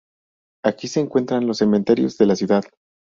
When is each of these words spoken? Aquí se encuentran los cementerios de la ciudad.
Aquí 0.63 0.87
se 0.87 0.99
encuentran 0.99 1.45
los 1.45 1.59
cementerios 1.59 2.17
de 2.17 2.25
la 2.25 2.35
ciudad. 2.35 2.63